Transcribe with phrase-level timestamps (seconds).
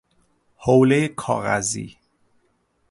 [0.55, 1.97] حولهی کاغذی